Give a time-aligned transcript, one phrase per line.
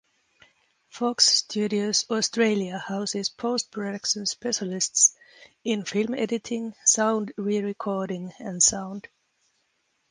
[0.89, 5.15] Fox Studios Australia houses post-production specialists
[5.63, 9.09] in film editing, sound re-recording and sound.